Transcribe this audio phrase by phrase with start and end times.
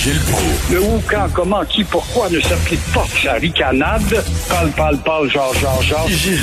[0.00, 0.72] Gilles Proulx.
[0.72, 4.24] Le où, quand, comment, qui, pourquoi ne s'applique pas sa ricanade?
[4.48, 6.08] Parle, parle, parle, genre, genre, genre.
[6.08, 6.38] Gilles.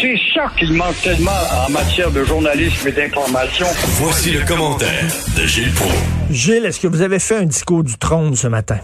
[0.00, 3.66] C'est ça qu'il manque tellement en matière de journalisme et d'information.
[4.00, 5.02] Voici le commentaire
[5.36, 5.96] de Gilles Proulx.
[6.30, 8.78] Gilles, est-ce que vous avez fait un discours du trône ce matin?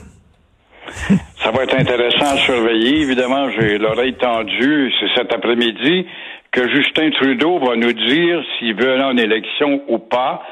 [1.44, 3.02] Ça va être intéressant à surveiller.
[3.02, 4.92] Évidemment, j'ai l'oreille tendue.
[4.98, 6.04] C'est cet après-midi
[6.50, 10.42] que Justin Trudeau va nous dire s'il veut aller en élection ou pas,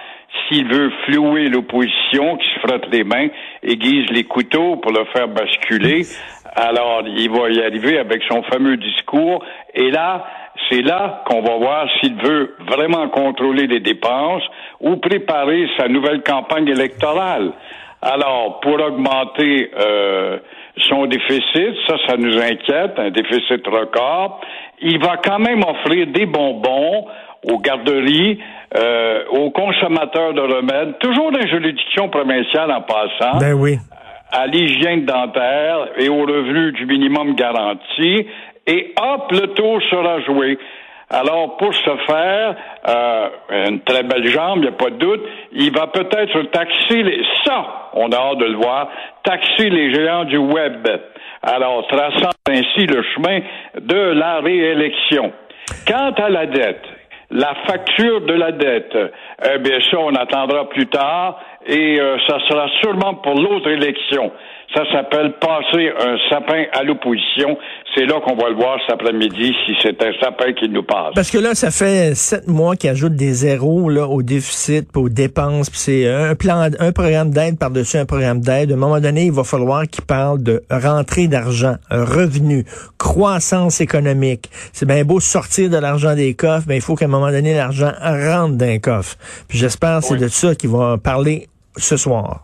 [0.49, 3.29] s'il veut flouer l'opposition qui se frotte les mains,
[3.63, 6.03] aiguise les couteaux pour le faire basculer.
[6.57, 9.45] Alors, il va y arriver avec son fameux discours.
[9.75, 10.25] Et là,
[10.71, 14.45] c'est là qu'on va voir s'il veut vraiment contrôler les dépenses
[14.81, 17.53] ou préparer sa nouvelle campagne électorale.
[18.03, 20.39] Alors, pour augmenter euh,
[20.89, 24.41] son déficit, ça, ça nous inquiète, un déficit record,
[24.81, 27.07] il va quand même offrir des bonbons
[27.45, 28.39] aux garderies,
[28.77, 33.79] euh, aux consommateurs de remèdes, toujours dans les juridictions provinciales en passant, Ben oui.
[34.33, 38.27] à l'hygiène dentaire et au revenu du minimum garanti,
[38.67, 40.59] et hop, le tour sera joué.
[41.11, 42.57] Alors, pour ce faire,
[42.89, 43.29] euh,
[43.69, 45.23] une très belle jambe, il n'y a pas de doute,
[45.53, 47.23] il va peut-être taxer les...
[47.45, 48.89] ça, on a hâte de le voir,
[49.23, 50.89] taxer les géants du web.
[51.43, 53.41] Alors, traçant ainsi le chemin
[53.79, 55.33] de la réélection.
[55.87, 56.85] Quant à la dette,
[57.31, 58.97] la facture de la dette,
[59.45, 64.33] eh bien ça, on attendra plus tard et euh, ça sera sûrement pour l'autre élection.
[64.75, 67.57] Ça s'appelle passer un sapin à l'opposition.
[67.95, 71.13] C'est là qu'on va le voir cet après-midi si c'est un sapin qui nous passe.
[71.15, 75.09] Parce que là, ça fait sept mois qu'ils ajoutent des zéros là, au déficit, aux
[75.09, 78.73] dépenses, c'est un plan, un programme d'aide par-dessus un programme d'aide.
[78.73, 82.65] À un moment donné, il va falloir qu'ils parlent de rentrée d'argent, revenu,
[82.99, 84.51] croissance économique.
[84.73, 87.55] C'est bien beau sortir de l'argent des coffres, mais il faut qu'à un moment donné,
[87.55, 89.17] l'argent rentre d'un coffre.
[89.49, 90.21] Puis j'espère que c'est Oui.
[90.21, 92.41] de ça qu'ils vont parler ce soir.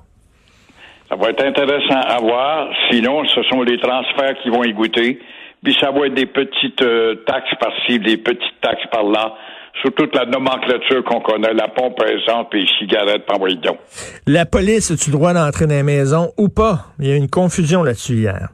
[1.11, 2.69] Ça va être intéressant à voir.
[2.89, 5.19] Sinon, ce sont les transferts qui vont y goûter.
[5.63, 9.35] Puis ça va être des petites euh, taxes par-ci, des petites taxes par-là,
[9.83, 13.79] sur toute la nomenclature qu'on connaît, la pompe à essence, puis les cigarettes, par donc.
[14.27, 16.87] La police, as-tu le droit d'entrer dans les maisons ou pas?
[17.01, 18.49] Il y a eu une confusion là-dessus hier.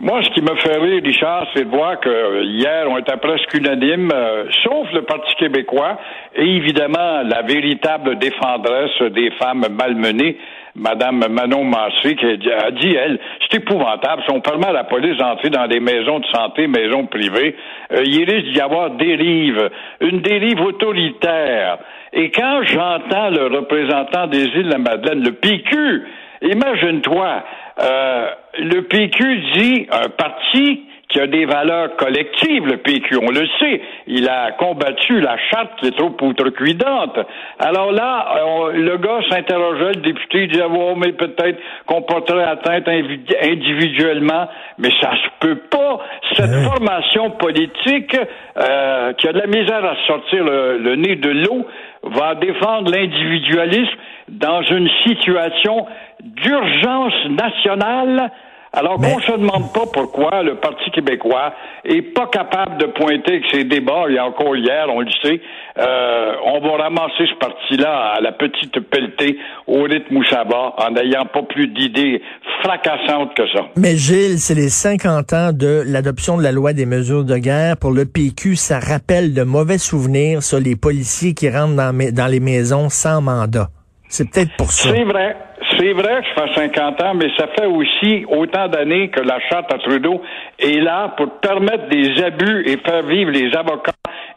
[0.00, 3.16] Moi, ce qui me fait rire, Richard, c'est de voir que euh, hier, on était
[3.16, 5.98] presque unanime, euh, sauf le Parti québécois,
[6.36, 10.36] et évidemment la véritable défendresse des femmes malmenées,
[10.76, 14.22] Madame Manon Massé, qui a dit- elle, c'est épouvantable.
[14.26, 17.54] Si on permet à la police d'entrer dans des maisons de santé, maisons privées,
[17.92, 19.70] euh, il risque d'y avoir dérive,
[20.00, 21.78] une dérive autoritaire.
[22.12, 26.02] Et quand j'entends le représentant des îles de la Madeleine, le PQ,
[26.42, 27.44] imagine-toi,
[27.80, 28.26] euh,
[28.58, 30.84] le PQ dit un parti
[31.14, 33.80] qui a des valeurs collectives, le PQ, on le sait.
[34.08, 37.16] Il a combattu la charte qui est trop outrecuidante.
[37.60, 42.42] Alors là, on- le gars s'interrogeait, le député, il disait, oh, mais peut-être qu'on porterait
[42.44, 44.48] atteinte individuellement,
[44.78, 46.00] mais ça se peut pas.
[46.36, 46.64] Cette Ouais.
[46.64, 48.16] formation politique
[48.56, 51.64] euh, qui a de la misère à sortir le, le nez de l'eau
[52.02, 53.94] va défendre l'individualisme
[54.28, 55.86] dans une situation
[56.22, 58.30] d'urgence nationale.
[58.76, 61.52] Alors Mais- qu'on se demande pas pourquoi le Parti québécois
[61.84, 65.10] est pas capable de pointer que ces débats, il y a encore hier, on le
[65.22, 65.40] sait,
[65.78, 70.74] euh, on va ramasser ce parti-là à la petite pelletée au rythme où ça va,
[70.78, 72.20] en n'ayant pas plus d'idées
[72.62, 73.66] fracassantes que ça.
[73.76, 77.76] Mais Gilles, c'est les 50 ans de l'adoption de la loi des mesures de guerre.
[77.76, 82.40] Pour le PQ, ça rappelle de mauvais souvenirs, ça, les policiers qui rentrent dans les
[82.40, 83.68] maisons sans mandat.
[84.08, 84.90] C'est peut-être pour ça.
[84.90, 85.36] C'est vrai.
[85.78, 89.38] C'est vrai que ça fait 50 ans, mais ça fait aussi autant d'années que la
[89.48, 90.20] charte à Trudeau
[90.58, 93.92] est là pour permettre des abus et faire vivre les avocats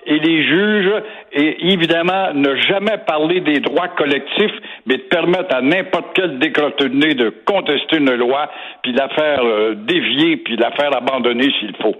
[0.07, 0.91] et les juges
[1.33, 4.55] et évidemment ne jamais parler des droits collectifs,
[4.85, 8.49] mais de permettre à n'importe quel décroté de contester une loi,
[8.81, 11.95] puis la faire euh, dévier, puis la faire abandonner s'il faut.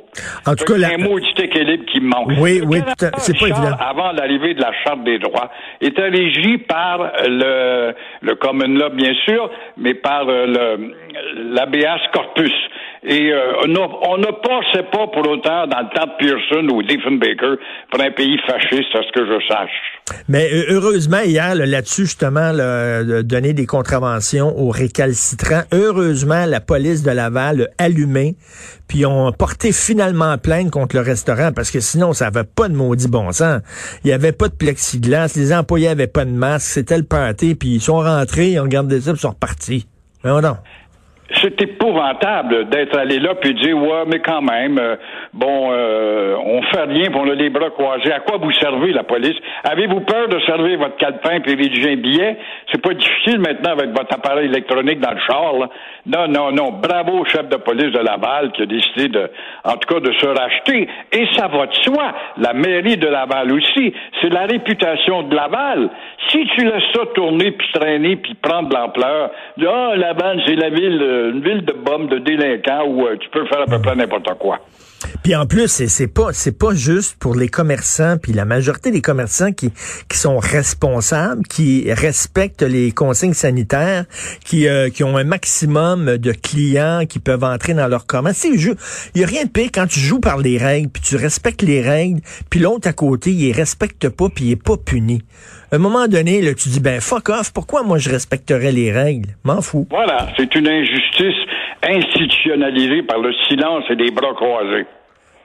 [0.48, 2.32] En tout cas, la- un mot équilibre qui manque.
[2.40, 2.80] Oui, oui,
[3.18, 3.76] c'est pas évident.
[3.80, 5.52] avant l'arrivée de la Charte des droits,
[5.82, 10.94] était régi par le, le Common Law, bien sûr, mais par euh, le
[11.54, 12.52] l'habeas corpus.
[13.04, 17.58] Et euh, on ne passait pas pour autant dans le temps de Pearson ou Diefenbaker
[18.02, 20.24] un pays fasciste, à ce que je sache.
[20.28, 27.04] Mais euh, heureusement, hier, là-dessus, justement, là, donner des contraventions aux récalcitrants, heureusement, la police
[27.04, 28.36] de Laval a allumé,
[28.88, 32.76] puis ont porté finalement plainte contre le restaurant, parce que sinon, ça avait pas de
[32.76, 33.62] maudit bon sens.
[34.04, 37.56] Il y avait pas de plexiglas, les employés avaient pas de masque, c'était le pâté,
[37.56, 39.88] puis ils sont rentrés, ils ont gardé ça, puis ils sont repartis.
[40.24, 40.42] Non
[41.36, 44.96] c'est épouvantable d'être allé là puis dire ouais mais quand même euh,
[45.34, 48.12] bon euh, on fait rien pour on a les bras croisés.
[48.14, 49.36] À quoi vous servez la police?
[49.64, 52.38] Avez-vous peur de servir votre calepin puis rédiger un billet?
[52.72, 55.70] C'est pas difficile maintenant avec votre appareil électronique dans le char là.
[56.06, 56.72] non non non.
[56.82, 59.30] Bravo chef de police de Laval qui a décidé de
[59.66, 60.88] en tout cas de se racheter.
[61.12, 62.14] Et ça va de soi.
[62.38, 63.94] La mairie de Laval aussi.
[64.22, 65.90] C'est la réputation de Laval.
[66.30, 69.32] Si tu laisses ça tourner puis traîner puis prendre de l'ampleur
[69.66, 73.30] ah Laval c'est la ville euh, une ville de bombes, de délinquants où euh, tu
[73.30, 74.60] peux faire à peu près n'importe quoi.
[75.24, 79.02] Puis en plus, c'est pas c'est pas juste pour les commerçants, puis la majorité des
[79.02, 79.72] commerçants qui
[80.10, 84.06] qui sont responsables, qui respectent les consignes sanitaires,
[84.44, 88.46] qui euh, qui ont un maximum de clients qui peuvent entrer dans leur commerce.
[88.46, 88.76] Il
[89.16, 91.82] y a rien de pire quand tu joues par les règles, puis tu respectes les
[91.82, 95.22] règles, puis l'autre à côté, il respecte pas, puis il est pas puni.
[95.72, 98.92] À un moment donné, là, tu dis ben fuck off, pourquoi moi je respecterais les
[98.92, 99.32] règles?
[99.44, 99.86] M'en fous.
[99.90, 101.36] Voilà, c'est une injustice
[101.84, 104.86] institutionnalisée par le silence et des bras croisés.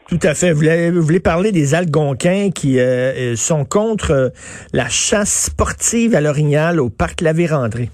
[0.08, 0.52] Tout à fait.
[0.52, 4.28] Vous voulez, parler des Algonquins qui euh, euh, sont contre euh,
[4.72, 7.88] la chasse sportive à l'Orignal au parc La Vérandrée.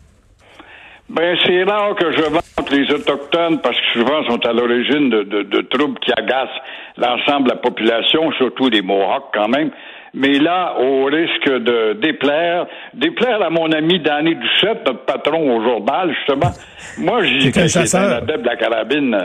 [1.11, 5.61] Ben, c'est rare que je vante les Autochtones parce que souvent sont à l'origine de,
[5.71, 6.61] troubles qui agacent
[6.97, 9.71] l'ensemble de la population, surtout les Mohawks quand même.
[10.15, 15.63] Mais là, au risque de déplaire, déplaire à mon ami Danny Duchette, notre patron au
[15.63, 16.51] journal, justement.
[16.99, 19.19] Moi, je dis un adepte de la carabine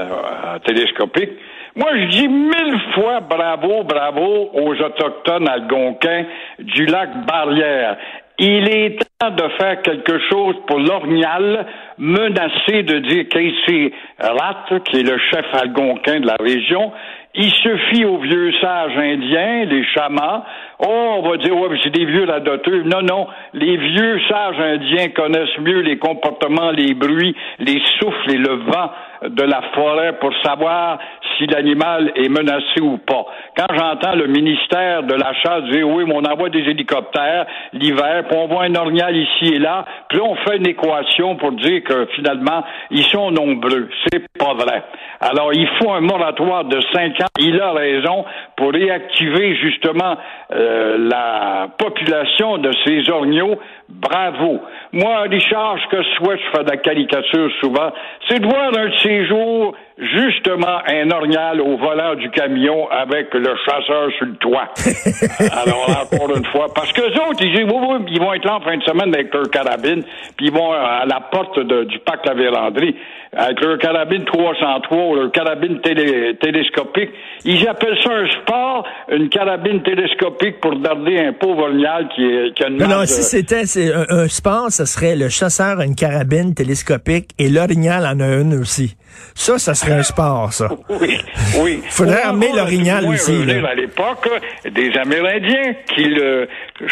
[0.66, 1.32] télescopique.
[1.76, 6.26] Moi, je dis mille fois bravo, bravo aux Autochtones algonquins
[6.60, 7.98] du lac Barrière.
[8.38, 11.66] Il est temps de faire quelque chose pour l'Orignal,
[11.98, 16.92] menacé de dire Casey Rat, qui est le chef algonquin de la région,
[17.36, 20.44] il suffit aux vieux sages indiens, les chamans.
[20.80, 22.84] Oh, on va dire, ouais, c'est des vieux radoteux.
[22.84, 23.28] Non, non.
[23.54, 28.92] Les vieux sages indiens connaissent mieux les comportements, les bruits, les souffles et le vent
[29.30, 31.00] de la forêt pour savoir
[31.38, 33.26] si l'animal est menacé ou pas.
[33.58, 38.24] Quand j'entends le ministère de la Chasse dire oui, mais on envoie des hélicoptères l'hiver,
[38.28, 41.84] puis on voit un orignal ici et là, puis on fait une équation pour dire
[41.84, 43.90] que finalement ils sont nombreux.
[44.12, 44.84] C'est pas vrai.
[45.20, 47.28] Alors il faut un moratoire de cinq ans.
[47.40, 48.26] Il a raison
[48.56, 50.18] pour réactiver justement
[50.52, 53.60] euh, la population de ces orignaux.
[53.90, 54.62] Bravo.
[54.92, 57.92] Moi, Richard, ce que je souhaite, je fais de la caricature souvent,
[58.28, 63.34] c'est de voir un de ces jours justement un orignal au volant du camion avec
[63.34, 64.70] le chasseur sur le toit.
[65.64, 68.56] Alors, encore une fois, parce que les autres, ils disent, oui, ils vont être là
[68.56, 70.04] en fin de semaine avec leur carabine,
[70.36, 72.96] puis ils vont à la porte du parc La Vérandrie
[73.36, 77.10] avec leur carabine 303 ou leur carabine télescopique.
[77.46, 82.54] Ils appellent ça un sport, une carabine télescopique pour garder un pauvre orignal qui, est,
[82.56, 83.64] qui a une Non, non, si c'était
[83.94, 88.36] un, un, sport, ce serait le chasseur a une carabine télescopique et l'orignal en a
[88.36, 88.96] une aussi.
[89.36, 90.70] Ça, ça serait un sport, ça.
[90.90, 91.18] Oui,
[91.60, 91.82] oui.
[91.90, 93.32] Faudrait armer l'orignal aussi.
[93.32, 94.30] à l'époque
[94.70, 96.48] des Amérindiens qui le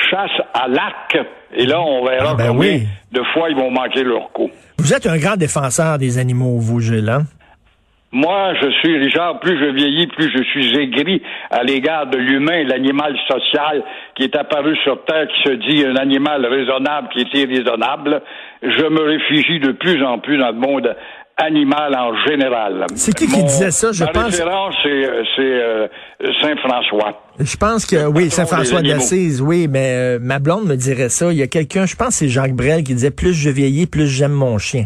[0.10, 1.18] chassent à l'arc.
[1.54, 2.80] Et là, on verra ah, ben combien
[3.12, 4.50] de fois ils vont manquer leur coup.
[4.78, 7.24] Vous êtes un grand défenseur des animaux, vous, Gilles, hein?
[8.14, 12.64] Moi, je suis, Richard, plus je vieillis, plus je suis aigri à l'égard de l'humain,
[12.66, 13.84] l'animal social
[14.16, 18.22] qui est apparu sur Terre, qui se dit un animal raisonnable, qui est irraisonnable.
[18.62, 20.94] Je me réfugie de plus en plus dans le monde
[21.38, 22.86] animal en général.
[22.96, 24.26] C'est qui qui disait ça, je pense?
[24.26, 24.90] référence, c'est,
[25.40, 25.88] euh,
[26.42, 27.22] Saint-François.
[27.40, 31.32] Je pense que, oui, Saint-François d'Assise, oui, mais euh, ma blonde me dirait ça.
[31.32, 33.88] Il y a quelqu'un, je pense que c'est Jacques Brel qui disait, plus je vieillis,
[33.88, 34.86] plus j'aime mon chien.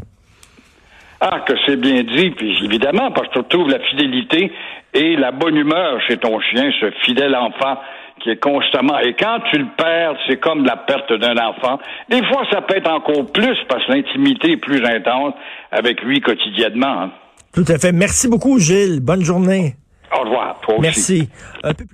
[1.21, 4.51] Ah, que c'est bien dit, puis évidemment, parce que tu retrouves la fidélité
[4.93, 7.77] et la bonne humeur chez ton chien, ce fidèle enfant
[8.21, 8.97] qui est constamment.
[8.99, 11.79] Et quand tu le perds, c'est comme la perte d'un enfant.
[12.09, 15.33] Des fois, ça peut être encore plus parce que l'intimité est plus intense
[15.71, 17.03] avec lui quotidiennement.
[17.03, 17.11] Hein.
[17.53, 17.91] Tout à fait.
[17.91, 18.99] Merci beaucoup, Gilles.
[19.01, 19.75] Bonne journée.
[20.13, 20.59] Au revoir.
[20.79, 21.29] Merci.
[21.63, 21.93] Un peu plus